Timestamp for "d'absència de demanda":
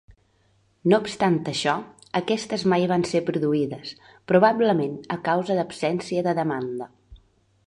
5.61-6.95